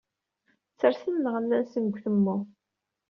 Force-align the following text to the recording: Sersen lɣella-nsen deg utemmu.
Sersen 0.79 1.15
lɣella-nsen 1.25 1.83
deg 1.85 1.95
utemmu. 1.95 2.37